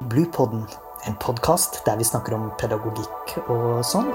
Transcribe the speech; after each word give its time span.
Bluepodden, 0.00 0.66
en 1.06 1.14
podkast 1.20 1.86
der 1.86 1.96
vi 1.98 2.04
snakker 2.04 2.36
om 2.36 2.44
pedagogikk 2.60 3.32
og 3.50 3.80
sånn. 3.82 4.12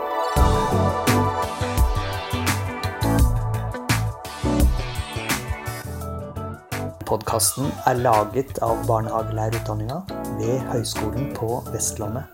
Podkasten 7.04 7.67
er 7.83 8.00
laget 8.00 8.61
av 8.64 8.80
barnehagelærerutdanninga 8.88 10.00
ved 10.39 10.64
Høgskolen 10.71 11.33
på 11.36 11.59
Vestlandet. 11.75 12.31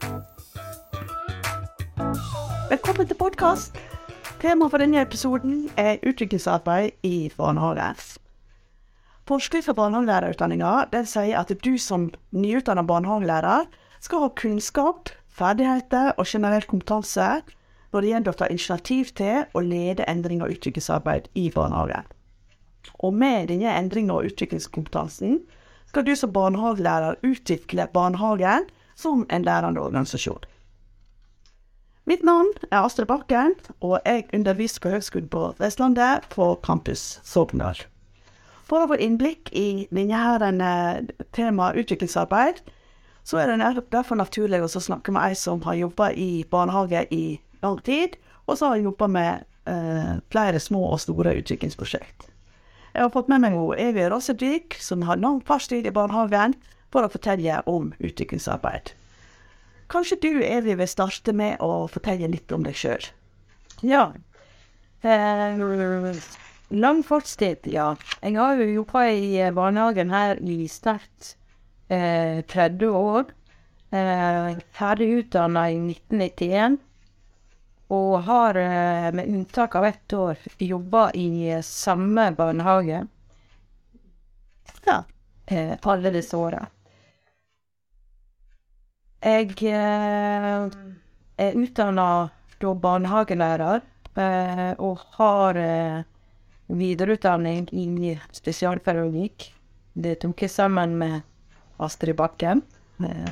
Velkommen 2.69 3.09
til 3.09 3.17
podkast. 3.17 3.81
Temaet 4.45 4.69
for 4.69 4.77
denne 4.77 5.01
episoden 5.01 5.65
er 5.73 5.97
utviklingsarbeid 6.05 7.01
i 7.01 7.31
barnehagen. 7.33 7.97
Forskrift 9.29 9.67
for 9.69 9.77
barnehagelærerutdanninga 9.77 11.03
sier 11.05 11.37
at 11.37 11.51
du 11.61 11.75
som 11.77 12.07
nyutdannet 12.33 12.87
barnehagelærer 12.89 13.67
skal 14.01 14.23
ha 14.23 14.29
kunnskap, 14.33 15.11
ferdigheter 15.29 16.15
og 16.17 16.25
generell 16.25 16.65
kompetanse 16.65 17.27
når 17.93 18.01
det 18.01 18.09
gjelder 18.09 18.33
å 18.33 18.39
ta 18.39 18.47
initiativ 18.49 19.11
til 19.19 19.43
å 19.53 19.61
lede 19.61 20.07
endring 20.09 20.41
og 20.41 20.55
utviklingsarbeid 20.55 21.29
i 21.37 21.45
barnehagen. 21.53 22.07
Og 23.05 23.13
med 23.13 23.51
denne 23.53 23.75
endringen 23.77 24.15
og 24.15 24.31
utviklingskompetansen 24.31 25.37
skal 25.91 26.07
du 26.09 26.15
som 26.17 26.33
barnehagelærer 26.33 27.21
utvikle 27.21 27.85
barnehagen 27.93 28.65
som 28.97 29.27
en 29.29 29.45
lærende 29.45 29.85
organisasjon. 29.85 30.41
Mitt 32.09 32.25
navn 32.25 32.49
er 32.71 32.81
Astrid 32.81 33.05
Bakken, 33.05 33.53
og 33.85 33.99
jeg 34.05 34.25
underviser 34.33 34.81
på 34.81 34.97
Høgskolen 34.97 35.29
på 35.29 35.53
Vestlandet 35.61 36.25
på 36.33 36.55
campus 36.65 37.19
Sogndal. 37.21 37.85
For 38.69 38.83
å 38.83 38.89
få 38.91 38.99
innblikk 39.01 39.49
i 39.57 39.87
denne 39.89 40.71
temaet 41.33 41.79
utviklingsarbeid, 41.81 42.61
så 43.25 43.41
er 43.41 43.51
det 43.51 43.85
derfor 43.91 44.17
naturlig 44.17 44.61
å 44.61 44.69
snakke 44.69 45.13
med 45.13 45.25
ei 45.25 45.37
som 45.37 45.61
har 45.65 45.77
jobba 45.77 46.11
i 46.13 46.45
barnehage 46.49 47.05
i 47.13 47.39
lang 47.63 47.79
tid, 47.85 48.15
og 48.45 48.57
så 48.57 48.71
har 48.71 48.81
jobba 48.81 49.07
med 49.09 49.45
eh, 49.69 50.17
flere 50.33 50.61
små 50.61 50.85
og 50.93 51.01
store 51.01 51.35
utviklingsprosjekt. 51.41 52.29
Jeg 52.93 53.05
har 53.05 53.11
fått 53.13 53.29
med 53.29 53.43
meg 53.43 53.57
Evy 53.77 54.07
Rossedvik, 54.09 54.77
som 54.81 55.05
har 55.05 55.21
lang 55.21 55.41
fartstid 55.45 55.85
i 55.85 55.93
barnehagen, 55.93 56.55
for 56.89 57.05
å 57.05 57.11
fortelle 57.13 57.59
om 57.69 57.91
utviklingsarbeid. 57.99 58.95
Kanskje 59.89 60.17
du, 60.21 60.31
Evy, 60.45 60.73
vil 60.77 60.89
starte 60.89 61.33
med 61.33 61.61
å 61.61 61.85
fortelle 61.89 62.29
litt 62.29 62.51
om 62.53 62.65
deg 62.65 62.77
sjøl? 62.77 63.05
Ja. 63.85 64.09
Eh, 65.01 65.57
lang 66.69 67.03
fartstid, 67.03 67.67
ja. 67.67 67.95
Jeg 68.21 68.35
har 68.37 68.59
jo 68.61 68.67
jobba 68.81 69.05
i 69.11 69.51
barnehagen 69.55 70.11
her 70.13 70.39
i 70.41 70.67
sterkt 70.69 71.35
eh, 71.89 72.41
30 72.45 72.87
år. 72.89 73.31
Eh, 73.91 74.57
ferdig 74.77 75.09
utdanna 75.23 75.69
i 75.71 75.79
1991. 75.79 76.77
Og 77.89 78.19
har, 78.23 78.55
eh, 78.55 79.11
med 79.17 79.27
unntak 79.27 79.75
av 79.75 79.85
ett 79.85 80.13
år, 80.13 80.37
jobba 80.59 81.11
i 81.13 81.61
samme 81.63 82.31
barnehage 82.37 83.07
Ja. 84.85 85.03
eh, 85.47 85.77
alle 85.81 86.11
disse 86.11 86.37
åra. 86.37 86.67
Jeg 89.21 89.57
eh, 89.63 90.69
er 91.37 91.57
utdanna 91.57 92.29
barnehagelærer 92.59 93.81
eh, 94.15 94.71
og 94.79 94.99
har 95.17 95.55
eh, 95.55 96.03
videreutdanning 96.69 97.69
i 97.73 98.13
spesialpedagogikk. 98.35 99.49
Det 99.93 100.19
tok 100.21 100.41
jeg 100.45 100.53
sammen 100.53 100.97
med 100.99 101.21
Astrid 101.81 102.15
Bakken. 102.19 102.61
Eh, 103.03 103.31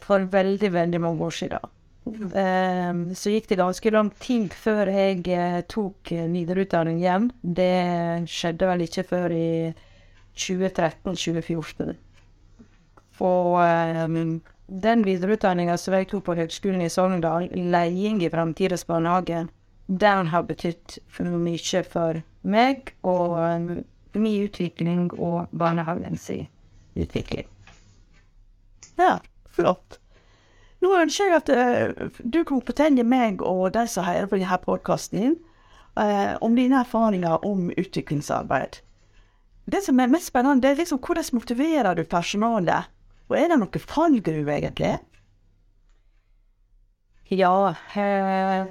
for 0.00 0.18
veldig, 0.32 0.72
veldig 0.72 1.00
mange 1.00 1.24
år 1.24 1.30
siden. 1.30 1.58
Um, 2.04 3.14
så 3.16 3.30
gikk 3.32 3.46
det 3.48 3.56
ganske 3.56 3.90
lang 3.90 4.10
tid 4.20 4.52
før 4.52 4.90
jeg 4.92 5.22
eh, 5.32 5.62
tok 5.72 6.12
eh, 6.12 6.26
videreutdanning 6.28 6.98
igjen. 7.00 7.30
Det 7.40 8.28
skjedde 8.28 8.68
vel 8.68 8.84
ikke 8.84 9.06
før 9.08 9.32
i 9.32 9.72
2013-2014. 10.36 11.94
Og 13.24 13.56
um, 13.56 14.42
den 14.84 15.04
videreutdanninga 15.06 15.78
som 15.80 15.96
jeg 15.96 16.10
tok 16.10 16.26
på 16.28 16.36
Høgskolen 16.36 16.84
i 16.84 16.92
Sogndal, 16.92 17.48
leding 17.54 18.20
i 18.24 18.32
framtidens 18.32 18.84
barnehage, 18.88 19.46
den 19.86 20.30
har 20.32 20.46
betydd 20.48 20.98
mye 21.20 21.82
for 21.88 22.22
meg 22.42 22.94
og 23.02 23.36
eh, 23.40 23.82
min 24.14 24.46
utvikling 24.46 25.10
og 25.18 25.50
barnehagens 25.52 26.30
utvikling. 26.94 27.48
Ja, 28.96 29.18
flott. 29.50 29.98
Nå 30.84 30.92
ønsker 31.00 31.30
jeg 31.30 31.40
at 31.40 31.50
eh, 31.52 32.08
du 32.20 32.42
kan 32.44 32.62
fortelle 32.64 33.04
meg 33.04 33.42
og 33.42 33.72
de 33.76 33.86
som 33.90 34.06
hører 34.06 34.28
på 34.30 34.40
denne 34.40 34.60
podkasten, 34.62 35.36
uh, 35.94 36.34
om 36.42 36.56
dine 36.56 36.80
erfaringer 36.82 37.44
om 37.46 37.70
utviklingsarbeid. 37.70 38.80
Det 39.64 39.80
som 39.84 40.00
er 40.00 40.10
mest 40.12 40.28
spennende, 40.28 40.60
det 40.62 40.74
er 40.74 40.82
liksom 40.82 41.00
hvordan 41.00 41.30
motiverer 41.32 41.94
du 41.96 42.04
personalet? 42.04 42.90
Og 43.30 43.38
er 43.38 43.48
det 43.48 43.58
noe 43.60 43.80
fallgruve, 43.80 44.58
egentlig? 44.58 44.98
Ja, 47.32 47.74
eh, 47.96 48.66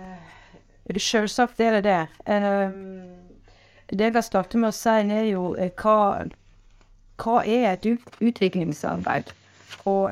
selvsagt 1.00 1.60
er 1.64 1.78
det 1.78 1.84
det. 1.84 2.02
Eh, 2.26 2.72
det 3.90 4.10
jeg 4.10 4.16
har 4.16 4.26
startet 4.26 4.60
med 4.60 4.72
å 4.72 4.76
si, 4.76 4.90
er 4.90 5.28
jo 5.30 5.54
eh, 5.56 5.72
hva, 5.80 6.26
hva 7.24 7.44
er 7.46 7.74
et 7.74 7.88
utviklingsarbeid? 8.20 9.32
Og 9.90 10.12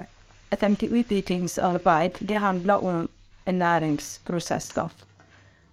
tenker 0.59 0.91
utviklingsarbeid, 0.91 2.21
det 2.27 2.39
handler 2.43 2.83
om 2.83 3.07
en 3.45 3.59
læringsprosess, 3.59 4.69
da. 4.75 4.89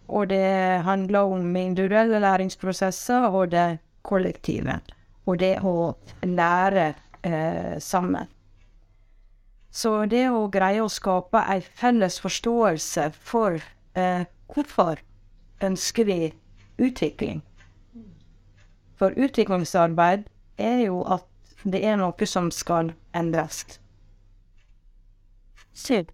Og 0.09 0.31
det 0.31 0.81
handler 0.87 1.21
om 1.21 1.57
individuelle 1.57 2.21
læringsprosesser 2.21 3.29
og 3.29 3.51
det 3.53 3.79
kollektive. 4.03 4.81
Og 5.27 5.39
det 5.39 5.59
å 5.61 5.93
lære 6.25 6.95
eh, 7.23 7.77
sammen. 7.79 8.31
Så 9.71 10.07
det 10.09 10.25
å 10.33 10.47
greie 10.49 10.81
å 10.81 10.89
skape 10.89 11.43
en 11.53 11.63
felles 11.63 12.17
forståelse 12.25 13.11
for 13.21 13.61
eh, 13.95 14.25
hvorfor 14.49 15.01
ønsker 15.65 16.05
vi 16.09 16.21
utvikling. 16.79 17.43
For 18.99 19.15
utviklingsarbeid 19.15 20.27
er 20.59 20.81
jo 20.87 21.03
at 21.07 21.27
det 21.65 21.83
er 21.87 21.99
noe 21.99 22.27
som 22.27 22.51
skal 22.55 22.93
endres. 23.17 23.65
Syd. 25.75 26.11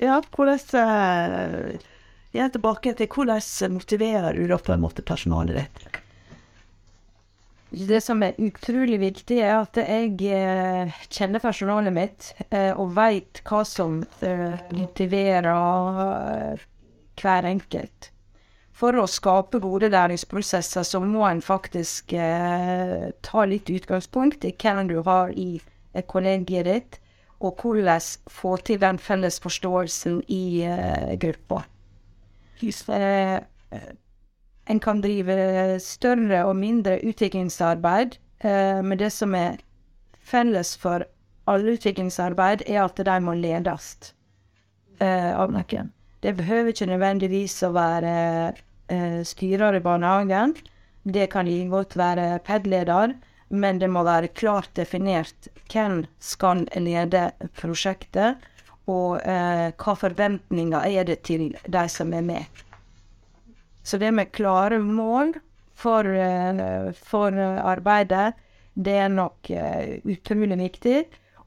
Ja, 0.00 0.20
hvordan 0.20 0.60
uh, 0.76 1.76
Jeg 2.36 2.44
er 2.44 2.50
tilbake 2.52 2.92
til 2.92 3.08
hvordan 3.08 3.72
motiverer 3.72 4.36
du 4.36 4.44
da 4.48 4.58
på 4.60 4.74
en 4.74 4.82
måte 4.84 5.02
personalet 5.02 5.56
ditt? 5.56 6.02
Det 7.76 7.98
som 8.00 8.22
er 8.24 8.38
utrolig 8.40 8.96
viktig, 9.02 9.36
er 9.44 9.58
at 9.58 9.76
jeg 9.76 10.14
eh, 10.32 10.92
kjenner 11.12 11.42
personalet 11.44 11.92
mitt 11.92 12.28
eh, 12.48 12.72
og 12.72 12.94
veit 12.96 13.42
hva 13.44 13.60
som 13.68 13.98
eh, 14.24 14.54
motiverer 14.72 16.62
hver 17.20 17.48
enkelt. 17.50 18.10
For 18.76 18.96
å 18.96 19.04
skape 19.08 19.60
gode 19.60 19.90
læringsprosesser 19.92 20.84
så 20.88 21.00
må 21.04 21.24
en 21.28 21.40
faktisk 21.44 22.12
ta 22.12 23.44
litt 23.48 23.70
utgangspunkt 23.72 24.44
i 24.44 24.52
hvem 24.52 24.82
du 24.90 24.98
har 25.06 25.32
i 25.32 25.62
kollegiet 26.12 26.68
ditt, 26.68 26.98
og 27.40 27.60
hvordan 27.60 28.04
få 28.28 28.56
til 28.64 28.80
den 28.80 29.00
felles 29.00 29.40
forståelsen 29.40 30.20
i 30.28 30.44
gruppa. 31.24 31.62
Eh, 32.60 33.40
en 34.66 34.80
kan 34.82 35.00
drive 35.00 35.36
større 35.82 36.44
og 36.46 36.56
mindre 36.58 36.98
utviklingsarbeid, 37.06 38.16
eh, 38.44 38.82
men 38.82 38.98
det 38.98 39.12
som 39.14 39.34
er 39.34 39.60
felles 40.26 40.74
for 40.76 41.06
alle 41.46 41.76
utviklingsarbeid, 41.76 42.66
er 42.66 42.82
at 42.84 42.98
de 42.98 43.18
må 43.22 43.36
ledes 43.38 44.14
eh, 44.98 45.30
av 45.30 45.52
noen. 45.54 45.92
Det 46.22 46.34
behøver 46.38 46.72
ikke 46.72 46.90
nødvendigvis 46.90 47.60
å 47.62 47.70
være 47.76 48.16
eh, 48.90 49.22
styrer 49.22 49.78
i 49.78 49.84
barnehagen. 49.84 50.56
Det 51.06 51.28
kan 51.30 51.46
godt 51.70 51.94
være 51.96 52.40
PED-leder, 52.46 53.14
men 53.48 53.78
det 53.78 53.90
må 53.90 54.02
være 54.02 54.32
klart 54.34 54.72
definert 54.74 55.46
hvem 55.70 56.02
skal 56.18 56.66
lede 56.74 57.28
prosjektet, 57.60 58.42
og 58.90 59.20
eh, 59.22 59.70
hva 59.78 59.94
forventninger 59.98 60.90
er 60.90 61.06
det 61.06 61.20
til 61.26 61.52
de 61.54 61.84
som 61.90 62.12
er 62.14 62.26
med. 62.26 62.65
Så 63.86 64.00
det 64.02 64.10
med 64.14 64.32
klare 64.34 64.80
mål 64.82 65.36
for, 65.78 66.08
uh, 66.08 66.90
for 66.98 67.38
arbeidet, 67.38 68.34
det 68.74 68.96
er 69.04 69.12
nok 69.12 69.50
uh, 69.54 69.94
utrolig 70.10 70.58
viktig. 70.58 70.98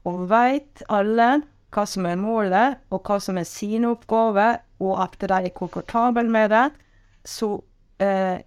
Og 0.08 0.24
veit 0.30 0.80
alle 0.88 1.42
hva 1.70 1.86
som 1.86 2.06
er 2.08 2.18
målet, 2.18 2.80
og 2.90 3.06
hva 3.06 3.18
som 3.22 3.38
er 3.38 3.48
sine 3.48 3.90
oppgaver, 3.92 4.58
og 4.82 4.94
at 5.04 5.18
de 5.20 5.36
er 5.36 5.54
komfortable 5.54 6.26
med 6.30 6.50
det, 6.50 6.66
så, 7.24 7.60
eh, 7.98 8.40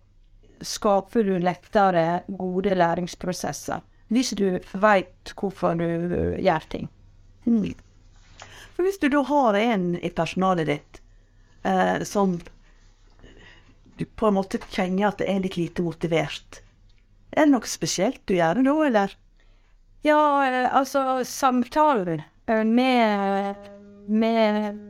skaper 0.63 1.23
du 1.23 1.37
lettere 1.39 2.23
gode 2.27 2.75
læringsprosesser. 2.75 3.81
Hvis 4.09 4.33
du 4.37 4.59
veit 4.73 5.33
hvorfor 5.35 5.77
du 5.79 5.85
eh, 5.85 6.41
gjør 6.43 6.67
ting. 6.69 6.89
Mm. 7.45 7.73
For 8.75 8.83
hvis 8.83 8.99
du 8.99 9.09
da 9.09 9.23
har 9.23 9.55
en 9.59 9.95
i 9.99 10.09
personalet 10.09 10.67
ditt 10.67 11.01
eh, 11.63 12.03
som 12.03 12.39
du 13.97 14.05
på 14.05 14.29
en 14.29 14.37
måte 14.37 14.61
kjenner 14.73 15.09
at 15.09 15.21
det 15.21 15.29
er 15.31 15.43
litt 15.43 15.57
lite 15.59 15.85
motivert, 15.85 16.61
er 17.33 17.45
det 17.45 17.51
noe 17.53 17.69
spesielt 17.69 18.21
du 18.29 18.35
gjør 18.37 18.61
da, 18.61 18.73
eller? 18.87 19.15
Ja, 20.03 20.19
altså 20.69 21.23
samtalen 21.25 22.21
eh, 22.45 22.63
med, 22.63 23.55
med 24.07 24.81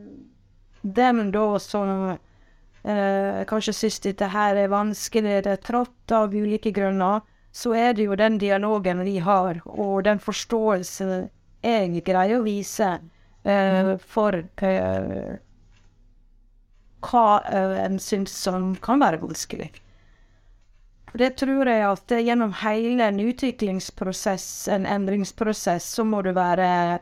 dem 0.82 1.30
da 1.32 1.46
som 1.62 1.92
eh, 2.10 3.44
kanskje 3.48 3.76
syns 3.78 4.00
dette 4.04 4.28
her 4.32 4.58
er 4.60 4.72
vanskelig, 4.72 5.38
det 5.46 5.54
er 5.54 5.62
trått 5.62 6.12
av 6.12 6.34
ulike 6.34 6.74
grunner, 6.74 7.22
så 7.54 7.72
er 7.78 7.94
det 7.94 8.08
jo 8.08 8.18
den 8.18 8.36
dialogen 8.42 9.04
vi 9.06 9.20
har, 9.22 9.62
og 9.64 10.02
den 10.04 10.18
forståelsen 10.20 11.28
jeg 11.64 12.02
greier 12.04 12.40
å 12.40 12.44
vise 12.44 12.90
eh, 13.46 13.94
for 14.02 14.42
eh, 14.42 15.36
hva 17.04 17.40
eh, 17.44 17.78
en 17.84 17.98
syns 18.00 18.34
som 18.46 18.74
kan 18.82 19.02
være 19.02 19.20
vanskelig. 19.22 19.70
Det 21.14 21.30
tror 21.38 21.68
jeg 21.70 21.82
at 21.86 22.12
gjennom 22.26 22.52
hele 22.64 23.06
en 23.06 23.20
utviklingsprosess, 23.22 24.68
en 24.74 24.86
endringsprosess, 24.86 25.86
så 25.94 26.04
må 26.04 26.24
du 26.26 26.32
være 26.34 26.98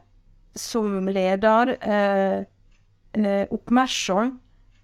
som 0.58 1.08
leder 1.08 1.76
eh, 1.80 2.44
eh 3.16 3.44
oppmerksom 3.50 4.34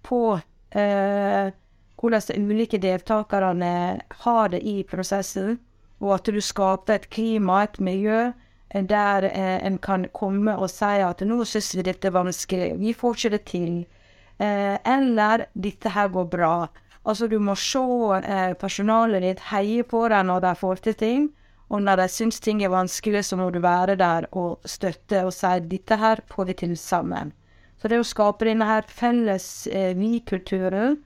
på 0.09 0.23
eh, 0.71 1.53
hvordan 1.99 2.23
de 2.29 2.41
ulike 2.41 2.79
deltakerne 2.79 4.01
har 4.25 4.49
det 4.49 4.63
i 4.63 4.83
prosessen, 4.89 5.59
og 6.01 6.15
at 6.15 6.31
du 6.33 6.41
skaper 6.41 6.95
et 6.95 7.11
klima, 7.11 7.63
et 7.65 7.81
miljø, 7.81 8.31
der 8.73 9.23
eh, 9.29 9.67
en 9.67 9.79
kan 9.79 10.07
komme 10.13 10.57
og 10.57 10.71
si 10.71 10.85
at 10.85 11.21
'nå 11.21 11.45
syns 11.45 11.75
vi 11.77 11.83
dette 11.83 12.09
er 12.09 12.17
vanskelig, 12.17 12.79
vi 12.79 12.93
får 12.93 13.15
ikke 13.15 13.31
det 13.31 13.45
til', 13.45 13.81
eh, 13.81 13.98
eller 14.39 15.47
'dette 15.55 15.91
her 15.91 16.09
går 16.09 16.29
bra'. 16.31 16.69
Altså, 17.09 17.27
du 17.27 17.39
må 17.41 17.55
se 17.57 17.81
eh, 18.19 18.55
personalet 18.61 19.23
ditt 19.25 19.41
heie 19.49 19.85
på 19.89 20.03
deg 20.13 20.27
når 20.29 20.43
de 20.45 20.55
får 20.61 20.83
til 20.85 20.97
ting, 21.01 21.29
og 21.73 21.83
når 21.83 22.03
de 22.03 22.09
syns 22.13 22.41
ting 22.41 22.63
er 22.65 22.73
vanskelig, 22.73 23.25
så 23.25 23.37
må 23.37 23.51
du 23.53 23.61
være 23.65 23.97
der 23.97 24.27
og 24.33 24.61
støtte 24.69 25.25
og 25.25 25.33
si 25.33 25.53
'dette 25.61 25.97
her 25.97 26.21
får 26.29 26.45
vi 26.45 26.53
til 26.53 26.77
sammen'. 26.77 27.33
Så 27.79 27.89
det 27.89 28.01
å 28.01 28.05
skape 28.05 28.45
denne 28.45 28.67
her 28.67 28.85
felles 28.89 29.69
eh, 29.71 29.95
vi-kulturen, 29.97 30.99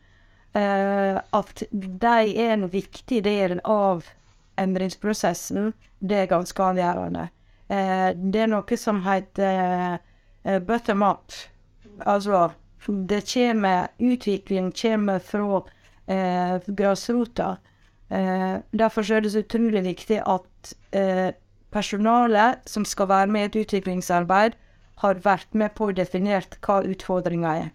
eh, 0.55 1.21
at 1.21 1.63
de 1.71 2.17
er 2.47 2.55
en 2.55 2.67
viktig 2.73 3.23
del 3.25 3.61
av 3.65 4.09
endringsprosessen, 4.59 5.73
det 6.01 6.17
er 6.17 6.33
ganske 6.33 6.63
avgjørende. 6.63 7.29
Eh, 7.69 8.11
det 8.17 8.43
er 8.43 8.51
noe 8.51 8.77
som 8.77 9.03
heter 9.05 10.01
eh, 10.45 10.59
bottom 10.59 11.03
up. 11.03 11.31
Altså, 12.07 12.51
det 12.87 13.23
kommer 13.35 13.89
Utvikling 13.99 14.73
kommer 14.73 15.19
fra 15.19 15.63
eh, 16.07 16.61
grasrota. 16.67 17.57
Eh, 18.09 18.57
derfor 18.71 19.13
er 19.13 19.21
det 19.21 19.33
så 19.33 19.39
utrolig 19.39 19.85
viktig 19.85 20.19
at 20.27 20.75
eh, 20.93 21.31
personalet 21.73 22.59
som 22.67 22.85
skal 22.85 23.09
være 23.09 23.27
med 23.27 23.43
i 23.43 23.45
et 23.45 23.57
utviklingsarbeid, 23.67 24.53
har 25.03 25.23
vært 25.25 25.55
med 25.55 25.73
på 25.75 25.89
å 25.89 25.95
definere 25.97 26.61
hva 26.63 26.83
utfordringa 26.87 27.55
er. 27.65 27.71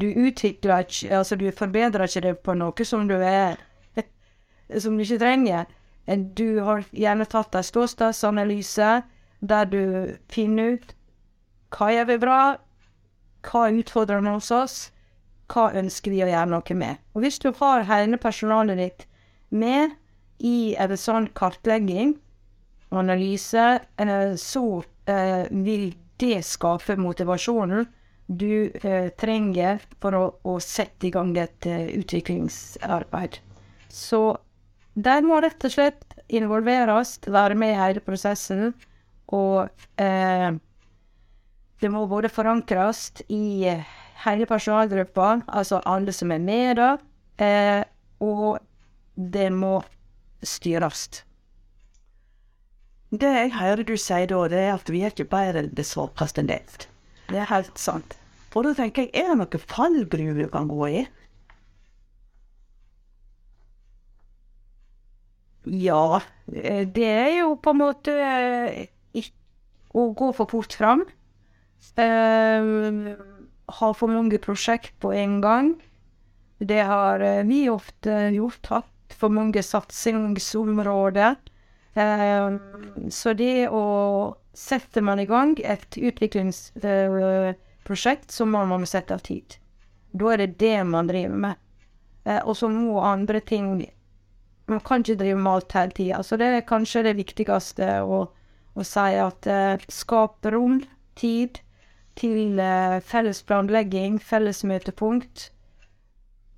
Du 0.00 0.06
utvikler 0.06 0.86
ikke 0.86 1.16
Altså, 1.16 1.36
du 1.36 1.50
forbedrer 1.50 2.06
ikke 2.06 2.22
det 2.28 2.38
på 2.38 2.54
noe 2.54 2.84
som 2.86 3.08
du 3.08 3.16
er 3.18 3.58
Som 4.78 4.96
du 4.96 5.02
ikke 5.02 5.18
trenger. 5.18 5.66
Du 6.38 6.60
har 6.62 6.84
gjerne 6.92 7.26
tatt 7.26 7.54
en 7.54 7.66
ståstedsanalyse 7.66 9.02
der 9.40 9.64
du 9.64 9.82
finner 10.28 10.76
ut 10.76 10.94
hva 11.74 11.90
gjør 11.94 12.06
vi 12.08 12.16
bra, 12.18 12.38
hva 13.46 13.66
er 13.68 13.78
utfordrende 13.80 14.34
hos 14.36 14.50
oss, 14.54 14.76
hva 15.50 15.70
ønsker 15.76 16.14
vi 16.14 16.22
å 16.24 16.30
gjøre 16.30 16.50
noe 16.52 16.76
med. 16.78 17.00
Og 17.14 17.24
hvis 17.24 17.40
du 17.42 17.50
har 17.58 17.86
hele 17.88 18.20
personalet 18.20 18.80
ditt 18.80 19.06
med 19.50 19.96
i 20.38 20.74
en 20.80 20.96
sånn 20.96 21.28
kartlegging 21.36 22.14
analyse, 22.90 23.66
eh, 24.02 24.34
så 24.36 24.64
eh, 25.10 25.46
vil 25.50 25.90
det 26.20 26.42
skape 26.46 26.96
motivasjonen 27.00 27.88
du 28.30 28.70
eh, 28.82 29.10
trenger 29.18 29.80
for 30.02 30.14
å, 30.46 30.58
sette 30.62 31.08
i 31.08 31.12
gang 31.14 31.32
et 31.40 31.66
utviklingsarbeid. 31.66 33.40
Så 33.90 34.38
de 34.94 35.16
må 35.26 35.40
rett 35.42 35.64
og 35.66 35.72
slett 35.74 36.04
involveres, 36.30 37.18
være 37.26 37.56
med 37.58 37.74
i 37.74 37.78
hele 37.78 38.02
prosessen. 38.04 38.72
Og 39.34 39.66
eh, 40.02 40.50
det 41.80 41.88
må 41.92 42.04
både 42.08 42.28
forankres 42.28 43.08
i 43.32 43.70
hele 44.24 44.46
personalgruppa, 44.48 45.40
altså 45.48 45.80
alle 45.88 46.12
som 46.12 46.32
er 46.34 46.42
med 46.44 46.76
da, 46.76 46.90
eh, 47.40 47.82
og 48.20 48.60
det 49.16 49.48
må 49.52 49.78
styres. 50.44 51.08
Det 53.10 53.30
jeg 53.34 53.52
hører 53.56 53.82
du 53.88 53.96
sier 53.98 54.28
da, 54.30 54.42
det 54.52 54.60
er 54.60 54.74
at 54.76 54.90
vi 54.92 55.02
er 55.02 55.14
ikke 55.14 55.30
bedre 55.32 55.64
enn 55.64 55.72
det 55.74 55.86
svakeste 55.88 56.44
ledd. 56.46 56.86
Det 57.30 57.40
er 57.40 57.48
helt 57.50 57.80
sant. 57.80 58.16
Og 58.54 58.66
da 58.66 58.74
tenker 58.76 59.06
jeg, 59.06 59.14
er 59.14 59.32
det 59.32 59.38
noen 59.40 59.64
fallgruve 59.70 60.44
du 60.44 60.52
kan 60.52 60.68
gå 60.70 60.86
i? 60.90 61.02
Ja, 65.70 66.20
eh, 66.52 66.84
det 66.88 67.08
er 67.08 67.32
jo 67.40 67.54
på 67.62 67.74
en 67.74 67.80
måte 67.82 68.14
eh, 68.16 69.30
å 69.94 70.06
gå 70.16 70.30
for 70.36 70.50
fort 70.50 70.76
fram. 70.76 71.04
Uh, 71.98 73.16
har 73.70 73.94
for 73.94 74.10
mange 74.10 74.38
prosjekt 74.42 74.98
på 75.00 75.12
en 75.14 75.40
gang. 75.40 75.74
Det 76.58 76.82
har 76.84 77.22
vi 77.48 77.68
ofte 77.70 78.10
gjort. 78.34 78.66
Hatt 78.66 79.14
for 79.16 79.28
mange 79.32 79.62
satsingsområder. 79.62 81.36
Uh, 81.96 82.58
så 83.10 83.32
det 83.34 83.68
å 83.68 84.36
sette 84.54 85.00
man 85.02 85.20
i 85.20 85.26
gang 85.26 85.58
et 85.64 85.96
utviklingsprosjekt, 85.96 88.30
så 88.30 88.44
må 88.46 88.64
man 88.70 88.86
sette 88.86 89.14
av 89.14 89.18
tid. 89.26 89.56
Da 90.12 90.32
er 90.34 90.38
det 90.44 90.58
det 90.60 90.84
man 90.86 91.06
driver 91.10 91.36
med. 91.46 91.54
Uh, 92.26 92.40
og 92.44 92.56
så 92.58 92.68
må 92.72 93.00
andre 93.02 93.40
ting 93.40 93.86
man 94.70 94.80
kan 94.86 95.00
ikke 95.02 95.18
drive 95.24 95.38
med 95.40 95.52
alt 95.52 95.72
hele 95.74 95.92
tida. 95.96 96.22
Så 96.22 96.36
det 96.38 96.46
er 96.46 96.68
kanskje 96.68 97.06
det 97.08 97.18
viktigste 97.18 97.86
å, 98.06 98.18
å 98.78 98.82
si 98.86 99.10
at 99.18 99.42
skap 99.90 100.46
rom, 100.46 100.78
tid, 101.18 101.58
til 102.20 102.60
eh, 102.60 103.00
felles 103.04 103.42
planlegging, 103.48 104.20
felles 104.20 104.62
møtepunkt. 104.68 105.48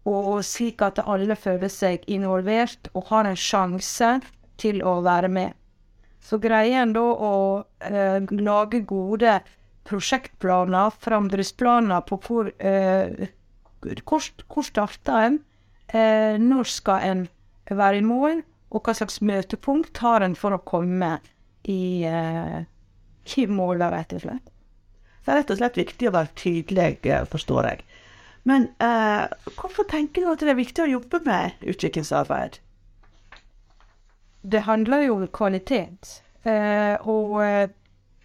Og 0.09 0.43
slik 0.43 0.83
at 0.83 0.99
alle 1.07 1.37
føler 1.39 1.71
seg 1.71 2.07
involvert 2.11 2.91
og 2.93 3.07
har 3.13 3.29
en 3.29 3.39
sjanse 3.39 4.17
til 4.59 4.83
å 4.83 4.99
være 5.07 5.31
med. 5.31 5.55
Så 6.23 6.39
greier 6.43 6.83
en 6.83 6.95
da 6.95 7.03
å 7.03 7.35
eh, 7.83 8.19
lage 8.39 8.83
gode 8.87 9.39
prosjektplaner, 9.87 10.95
framdriftsplaner 11.03 12.05
på 12.07 12.19
hvor 12.27 12.53
eh, 12.59 13.31
Hvor, 13.83 14.23
hvor 14.47 14.63
starter 14.63 15.25
en? 15.27 15.39
Eh, 15.91 16.39
når 16.39 16.69
skal 16.71 17.03
en 17.03 17.25
være 17.67 17.99
i 17.99 18.05
mål, 18.07 18.45
og 18.71 18.87
hva 18.87 18.95
slags 18.95 19.19
møtepunkt 19.21 19.99
har 19.99 20.23
en 20.23 20.37
for 20.39 20.55
å 20.55 20.63
komme 20.63 21.17
i, 21.67 22.05
eh, 22.07 22.63
i 23.37 23.47
mål, 23.51 23.83
rett 23.83 24.15
og 24.15 24.23
slett. 24.23 24.52
Det 25.23 25.31
er 25.31 25.39
rett 25.39 25.53
og 25.55 25.59
slett 25.61 25.79
viktig 25.79 26.09
å 26.09 26.15
være 26.17 26.33
tydelig, 26.39 26.89
eh, 27.07 27.25
forstår 27.31 27.69
jeg. 27.69 27.85
Men 28.49 28.67
uh, 28.83 29.31
hvorfor 29.55 29.87
tenker 29.91 30.25
du 30.25 30.33
at 30.33 30.43
det 30.43 30.51
er 30.51 30.59
viktig 30.59 30.83
å 30.83 30.91
jobbe 30.97 31.21
med 31.23 31.63
utviklingsarbeid? 31.63 32.59
Det 34.43 34.65
handler 34.67 35.05
jo 35.07 35.21
om 35.21 35.29
kvalitet. 35.31 36.17
Uh, 36.43 36.99
og 37.07 37.39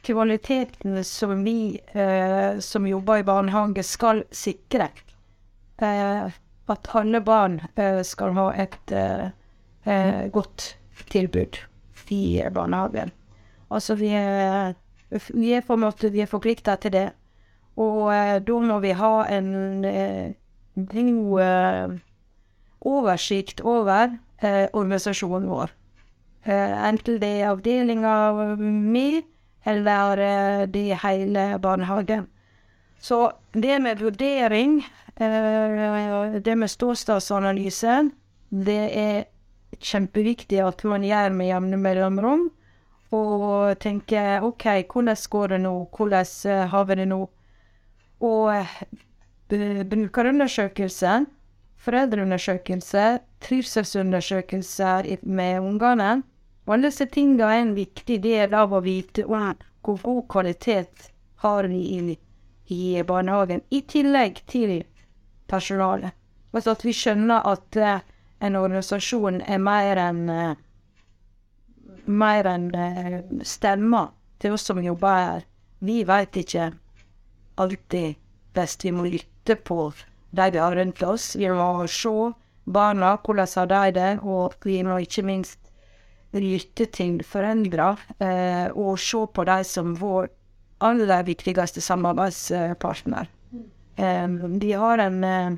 kvaliteten 0.08 1.04
som 1.06 1.44
vi 1.46 1.77
som 2.63 2.88
jobber 2.88 3.22
i 3.22 3.25
barnehage, 3.27 3.84
skal 3.86 4.24
sikre. 4.34 4.88
Uh, 5.77 6.34
at 6.72 6.89
alle 6.98 7.22
barn 7.22 7.60
skal 8.04 8.34
ha 8.36 8.48
et 8.60 8.94
godt 10.34 10.66
tilbud 11.12 11.60
i 12.12 12.42
barnehagen. 12.51 13.12
Altså, 13.70 13.96
vi 13.96 14.10
er, 14.16 14.74
vi 15.10 15.54
er 15.56 15.78
måte 15.80 16.12
vi 16.12 16.22
er 16.22 16.30
forplikta 16.32 16.76
til 16.76 16.92
det. 16.92 17.10
Og 17.78 18.10
da 18.44 18.60
må 18.60 18.80
vi 18.82 18.92
ha 18.98 19.26
en 19.30 19.52
god 20.76 22.00
oversikt 22.82 23.62
over 23.62 24.18
organisasjonen 24.74 25.50
vår. 25.50 25.70
enten 26.48 27.20
det 27.22 27.30
er 27.42 27.52
avdelinga 27.52 28.56
mi, 28.58 29.22
eller 29.66 30.66
det 30.66 30.92
er 30.92 31.04
hele 31.06 31.60
barnehagen. 31.62 32.26
Så 33.00 33.32
det 33.54 33.82
med 33.82 34.02
vurdering, 34.02 34.86
eh, 35.16 36.40
det 36.42 36.58
med 36.58 36.68
ståstedsanalyse, 36.68 38.10
det 38.50 38.98
er 38.98 39.24
kjempeviktig 39.80 40.60
at 40.64 40.84
man 40.84 41.04
gjør 41.04 41.34
med 41.34 41.48
jevne 41.52 41.78
mellomrom. 41.78 42.50
Og 43.16 43.80
tenker 43.80 44.44
OK, 44.44 44.66
hvordan 44.92 45.16
går 45.30 45.48
det 45.48 45.60
nå? 45.64 45.74
Hvordan 45.96 46.26
eh, 46.46 46.68
har 46.68 46.86
vi 46.86 46.96
det 46.96 47.08
nå? 47.08 47.20
Og 48.20 48.56
eh, 48.56 48.74
brukerundersøkelse, 49.50 51.26
foreldreundersøkelse, 51.78 53.20
trivselsundersøkelser 53.42 55.16
med 55.24 55.60
ungene. 55.60 56.24
Alle 56.68 56.90
disse 56.90 57.06
tingene 57.06 57.48
er 57.48 57.62
en 57.62 57.76
viktig 57.78 58.20
del 58.24 58.54
av 58.54 58.74
å 58.74 58.84
vite 58.84 59.24
hvor 59.24 60.02
god 60.04 60.24
kvalitet 60.28 61.12
har 61.46 61.64
vi 61.64 61.80
i, 61.96 62.18
i 62.76 63.04
barnehagen, 63.08 63.62
i 63.72 63.82
tillegg 63.88 64.42
til 64.52 64.82
personalet. 65.48 66.12
Altså 66.52 66.74
at 66.74 66.84
vi 66.84 66.92
skjønner 66.92 67.46
at 67.48 67.78
uh, 67.80 68.00
en 68.44 68.56
organisasjon 68.60 69.42
er 69.48 69.62
mer 69.64 70.00
enn 70.02 70.30
mer 72.08 72.48
enn 72.50 72.70
uh, 72.74 73.20
stemmer 73.46 74.12
til 74.42 74.56
oss 74.56 74.68
som 74.70 74.82
jobber 74.84 75.22
her. 75.22 75.48
Vi 75.80 76.02
veit 76.08 76.38
ikke 76.38 76.72
alltid 77.62 78.18
best. 78.58 78.86
Vi 78.86 78.94
må 78.96 79.06
lytte 79.08 79.56
på 79.56 79.92
de 80.38 80.50
vi 80.52 80.62
har 80.62 80.76
rundt 80.76 81.04
oss. 81.04 81.36
Vi 81.36 81.50
må 81.50 81.88
se 81.92 82.34
barna, 82.68 83.16
hvordan 83.24 83.48
har 83.56 83.68
de 83.72 83.92
det, 83.96 84.12
og 84.24 84.56
vi 84.66 84.82
må 84.84 85.00
ikke 85.04 85.24
minst 85.24 85.60
lytte 86.36 86.90
til 86.92 87.22
foreldre 87.24 87.94
eh, 88.20 88.68
og 88.76 89.00
se 89.00 89.24
på 89.34 89.46
dem 89.48 89.64
som 89.64 89.94
vår 89.96 90.28
aller 90.84 91.24
viktigste 91.26 91.82
samarbeidspartner. 91.82 93.30
Eh, 93.98 94.28
de 94.62 94.74
har 94.74 95.02
en 95.02 95.24
eh, 95.24 95.58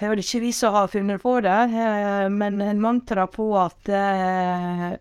det 0.00 0.08
er 0.08 0.22
ikke 0.22 0.40
vi 0.40 0.50
som 0.56 0.74
har 0.74 0.88
funnet 0.88 1.22
på 1.22 1.36
det, 1.44 1.60
eh, 1.84 2.26
men 2.32 2.60
en 2.64 2.80
mantra 2.80 3.26
på 3.28 3.52
at 3.60 3.88
Erin 3.90 4.98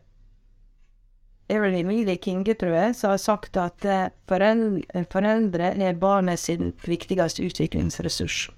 Evelyn 1.50 1.79
Emilie 1.79 2.18
Kinge, 2.18 2.53
tror 2.53 2.75
jeg, 2.75 2.96
som 2.96 3.10
har 3.15 3.18
sagt 3.18 3.58
at 3.58 3.86
eh, 3.86 4.10
foreldre, 4.29 5.72
er 5.74 5.94
barnet 5.98 6.39
sin 6.39 6.74
viktigste 6.86 7.48
utviklingsressurs. 7.48 8.50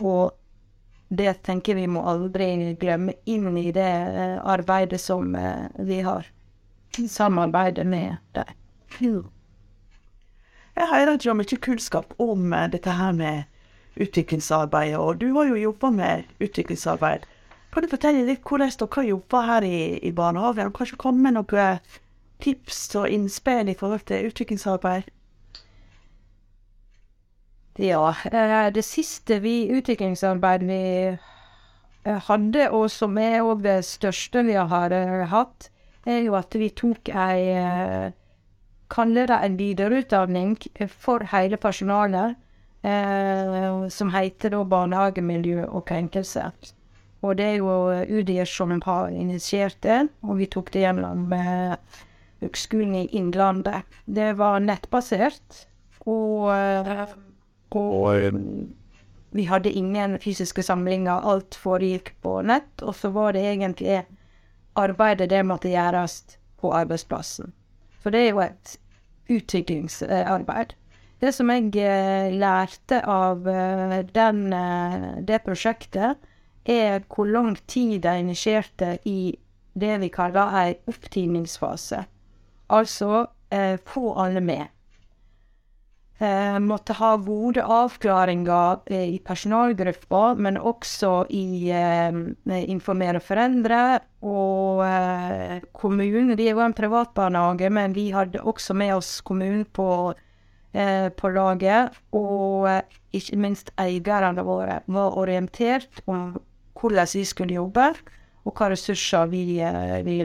Og 0.00 0.32
det 1.08 1.42
tenker 1.44 1.74
vi 1.74 1.86
må 1.86 2.02
aldri 2.08 2.74
glemme 2.80 3.12
inn 3.28 3.56
i 3.60 3.70
det 3.74 3.84
eh, 3.84 4.38
arbeidet 4.42 5.00
som 5.00 5.34
eh, 5.36 5.68
vi 5.78 6.00
har. 6.02 6.26
Samarbeidet 7.08 7.86
med 7.86 8.16
dem. 8.32 9.28
Jeg 10.72 10.88
har 10.88 11.12
ikke 11.12 11.34
mye 11.36 11.58
kunnskap 11.68 12.14
om 12.18 12.52
eh, 12.52 12.70
dette 12.72 12.96
her 12.96 13.12
med 13.12 13.44
utviklingsarbeidet, 13.96 14.98
og 14.98 15.20
du 15.20 15.32
har 15.34 15.50
jo 15.50 15.54
jobba 15.54 15.90
med 15.90 16.22
utviklingsarbeid. 16.40 17.26
Kan 17.72 17.82
du 17.82 17.88
fortelle 17.88 18.24
litt 18.28 18.44
hvordan 18.44 18.70
dere 18.80 19.04
jobber 19.08 19.46
her 19.48 19.64
i, 19.64 19.98
i 20.04 20.12
barnehagen, 20.12 20.72
kanskje 20.76 21.00
komme 21.00 21.24
med 21.24 21.36
noen 21.38 21.80
tips 22.42 22.94
og 23.00 23.08
innspill 23.08 23.68
i 23.68 23.76
forhold 23.78 24.04
til 24.08 24.28
utviklingsarbeid? 24.28 25.08
Ja, 27.80 28.12
det 28.74 28.84
siste 28.84 29.38
vi 29.40 29.70
utviklingsarbeid 29.72 30.64
vi 30.68 30.82
hadde, 32.04 32.66
og 32.70 32.90
som 32.92 33.16
er 33.18 33.40
òg 33.40 33.62
det 33.64 33.78
største 33.88 34.42
vi 34.44 34.58
har 34.58 34.92
hatt, 35.32 35.70
er 36.04 36.24
jo 36.26 36.34
at 36.36 36.52
vi 36.58 36.68
tok 36.68 37.08
ei 37.08 38.12
Kaller 38.92 39.24
det 39.24 39.38
en 39.40 39.54
videreutdanning 39.56 40.58
for 40.90 41.24
hele 41.30 41.56
personalet, 41.56 42.34
eh, 42.82 43.88
som 43.88 44.12
heter 44.14 44.54
da 44.54 44.62
Barnehagemiljø 44.68 45.66
og 45.68 45.86
krenkelse. 45.88 46.50
Og 47.22 47.36
det 47.38 47.46
er 47.46 47.58
jo 47.60 47.74
UDIR 48.18 48.48
som 48.50 48.74
har 48.84 49.12
initiert 49.14 49.78
det, 49.86 50.08
og 50.22 50.40
vi 50.40 50.48
tok 50.50 50.72
det 50.74 50.86
gjennom 50.86 51.28
eh, 51.36 51.76
Høgskolen 52.42 52.96
i 52.98 53.06
Innlandet. 53.14 53.86
Det 54.06 54.32
var 54.38 54.58
nettbasert, 54.64 55.66
og, 56.02 56.50
og 57.78 58.40
vi 59.32 59.44
hadde 59.46 59.70
ingen 59.70 60.18
fysiske 60.18 60.64
samlinger. 60.66 61.22
Alt 61.22 61.54
foregikk 61.54 62.16
på 62.22 62.40
nett, 62.42 62.82
og 62.82 62.96
så 62.98 63.12
var 63.14 63.32
det 63.36 63.46
egentlig 63.46 64.02
arbeidet 64.74 65.30
det 65.30 65.44
måtte 65.46 65.70
gjøres 65.70 66.22
på 66.60 66.72
arbeidsplassen. 66.74 67.52
For 68.02 68.10
det 68.10 68.26
er 68.26 68.30
jo 68.32 68.42
et 68.42 68.76
utviklingsarbeid. 69.30 70.74
Det 71.22 71.30
som 71.30 71.52
jeg 71.54 72.34
lærte 72.34 72.98
av 73.06 73.44
den, 73.46 74.40
det 75.22 75.38
prosjektet, 75.44 76.18
er 76.66 77.02
hvor 77.06 77.30
lang 77.30 77.54
tid 77.66 78.02
de 78.02 78.18
initierte 78.18 78.96
i 79.06 79.32
det 79.74 79.96
vi 80.02 80.10
kaller 80.12 80.54
ei 80.62 80.76
opptiningsfase. 80.90 82.04
Altså 82.72 83.26
eh, 83.52 83.76
få 83.84 84.12
alle 84.20 84.40
med. 84.44 84.66
Eh, 86.22 86.58
måtte 86.62 86.94
ha 87.00 87.16
gode 87.16 87.64
avklaringer 87.64 88.84
eh, 88.86 89.14
i 89.16 89.18
personalgruppa, 89.24 90.34
men 90.34 90.58
også 90.58 91.26
i 91.30 91.72
informere 92.68 93.20
foreldre 93.20 94.00
og 94.22 94.84
kommunen. 95.74 96.36
Vi 96.38 96.46
er 96.46 96.54
jo 96.54 96.64
en 96.64 96.76
privatbarnehage, 96.76 97.70
men 97.70 97.96
vi 97.96 98.10
hadde 98.14 98.44
også 98.44 98.76
med 98.78 98.94
oss 98.94 99.20
kommunen 99.20 99.64
på, 99.64 100.12
på 100.72 101.28
laget. 101.28 101.98
Og 102.16 102.68
ikke 103.12 103.36
minst 103.36 103.72
eierne 103.80 104.44
våre 104.46 104.78
var 104.86 105.18
orientert 105.20 106.00
om 106.06 106.38
hvordan 106.80 107.10
vi 107.12 107.24
skulle 107.28 107.58
jobbe, 107.58 107.90
og 108.44 108.56
hva 108.56 108.70
ressurser 108.72 109.28
vi, 109.28 109.44
vi 110.06 110.16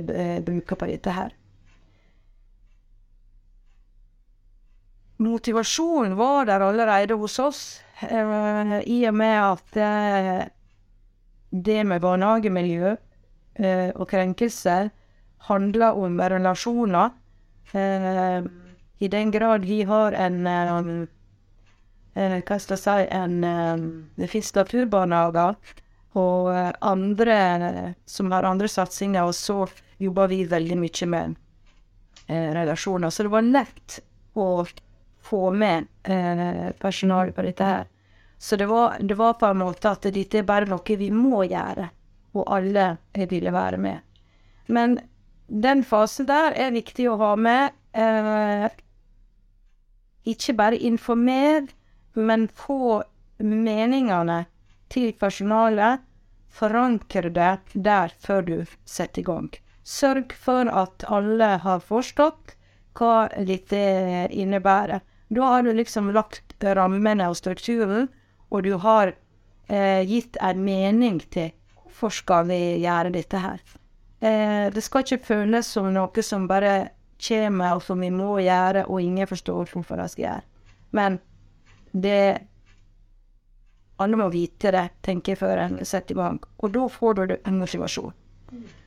bruker 0.48 0.80
på 0.80 0.88
dette 0.90 1.12
her. 1.12 1.36
Motivasjonen 5.18 6.14
var 6.16 6.46
der 6.46 6.62
allerede 6.62 7.16
hos 7.18 7.40
oss, 7.40 7.82
eh, 8.02 8.82
i 8.86 9.06
og 9.10 9.16
med 9.18 9.38
at 9.42 9.78
eh, 9.82 10.44
det 11.50 11.86
med 11.90 12.02
barnehagemiljø 12.02 12.92
eh, 12.92 13.90
og 13.96 14.08
krenkelser 14.08 14.92
handler 15.50 15.98
om 15.98 16.20
relasjoner. 16.20 17.10
I 19.00 19.08
den 19.08 19.32
grad 19.32 19.66
vi 19.66 19.84
har 19.84 20.12
en 20.18 20.48
Hva 22.18 22.58
skal 22.58 22.74
jeg 22.74 22.82
si 22.82 22.96
en 23.14 23.36
Det 24.18 24.30
finnes 24.32 24.56
naturbarnehager 24.56 25.76
og 26.18 26.48
andre 26.82 27.36
som 28.10 28.32
har 28.34 28.48
andre 28.50 28.68
satsinger, 28.68 29.28
og 29.28 29.36
så 29.38 29.68
jobber 30.02 30.32
vi 30.32 30.40
veldig 30.50 30.78
mye 30.82 31.10
med 31.12 31.36
relasjoner. 32.28 33.10
Så 33.14 33.28
det 33.28 33.34
var 33.36 33.46
lett 33.46 34.00
å 34.34 34.66
få 35.28 35.52
med 35.52 35.88
eh, 36.04 36.72
personale 36.80 37.32
på 37.32 37.46
dette 37.46 37.64
her. 37.64 37.86
Så 38.38 38.56
det 38.56 38.66
var, 38.66 38.98
det 39.00 39.18
var, 39.18 39.34
på 39.34 39.46
en 39.46 39.58
måte 39.58 39.92
at 39.92 40.06
dette 40.14 40.42
er 40.42 40.48
bare 40.48 40.70
noe 40.70 40.98
vi 40.98 41.10
må 41.12 41.44
gjøre, 41.48 41.88
og 42.38 42.52
alle 42.54 42.90
ville 43.30 43.54
være 43.54 43.80
med. 43.82 44.04
Men 44.68 45.00
den 45.48 45.84
fasen 45.88 46.28
der 46.30 46.54
er 46.54 46.76
viktig 46.76 47.08
å 47.10 47.18
ha 47.22 47.36
med. 47.40 47.74
Ikke 50.28 50.56
bare 50.58 50.78
informere, 50.78 51.68
men 52.14 52.48
få 52.48 53.04
meningene 53.40 54.46
til 54.92 55.14
personalet. 55.20 56.04
Forankre 56.58 57.30
det 57.30 57.80
der 57.88 58.14
før 58.20 58.42
du 58.42 58.56
setter 58.86 59.22
i 59.22 59.26
gang. 59.28 59.50
Sørg 59.84 60.34
for 60.34 60.68
at 60.68 61.06
alle 61.08 61.58
har 61.64 61.84
forstått 61.86 62.56
hva 62.98 63.28
dette 63.46 63.78
innebærer. 64.34 65.04
Da 65.30 65.52
har 65.52 65.64
du 65.64 65.72
liksom 65.76 66.10
lagt 66.16 66.56
rammene 66.64 67.28
og 67.30 67.38
strukturen, 67.38 68.08
og 68.50 68.64
du 68.64 68.78
har 68.82 69.14
eh, 69.68 70.02
gitt 70.08 70.40
en 70.42 70.64
mening 70.64 71.20
til 71.32 71.52
hvorfor 71.76 72.16
skal 72.16 72.48
vi 72.50 72.60
gjøre 72.84 73.14
dette 73.14 73.42
her. 73.44 73.62
Eh, 74.20 74.68
det 74.74 74.84
skal 74.84 75.06
ikke 75.06 75.26
føles 75.28 75.68
som 75.70 75.92
noe 75.94 76.24
som 76.26 76.48
bare 76.50 76.97
kommer, 77.22 77.76
og 77.76 77.84
som 77.84 78.02
vi 78.02 78.12
må 78.14 78.38
gjøre, 78.44 78.86
og 78.88 79.02
ingen 79.02 79.28
forstår 79.28 79.72
hvorfor 79.74 80.02
vi 80.02 80.08
skal 80.14 80.26
gjøre. 80.28 80.46
Men 80.92 81.20
det 81.92 82.22
Alle 83.98 84.14
må 84.14 84.28
vite 84.30 84.70
det, 84.70 84.84
tenker 85.02 85.34
jeg, 85.34 85.40
før 85.40 85.58
en 85.58 85.80
setter 85.82 86.14
i 86.14 86.18
gang. 86.20 86.36
Og 86.62 86.70
da 86.70 86.84
får 86.86 87.16
du 87.18 87.32
en 87.34 87.56
motivasjon. 87.58 88.14